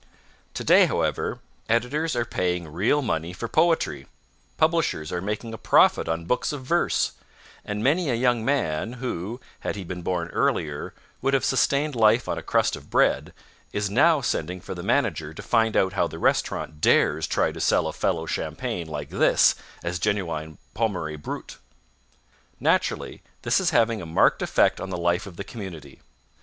[0.55, 4.07] Today, however, editors are paying real money for poetry;
[4.57, 7.11] publishers are making a profit on books of verse;
[7.63, 12.27] and many a young man who, had he been born earlier, would have sustained life
[12.27, 13.31] on a crust of bread,
[13.73, 17.61] is now sending for the manager to find out how the restaurant dares try to
[17.61, 21.57] sell a fellow champagne like this as genuine Pommery Brut.
[22.59, 26.01] Naturally this is having a marked effect on the life of the community.